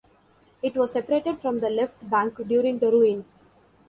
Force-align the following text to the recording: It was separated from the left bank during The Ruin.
It 0.63 0.75
was 0.75 0.93
separated 0.93 1.41
from 1.41 1.59
the 1.59 1.69
left 1.69 2.09
bank 2.09 2.35
during 2.47 2.79
The 2.79 2.91
Ruin. 2.91 3.23